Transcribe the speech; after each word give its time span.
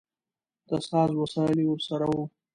د 0.67 0.69
ساز 0.87 1.09
وسایل 1.21 1.57
یې 1.61 1.67
ورسره 1.71 2.05
و. 2.11 2.15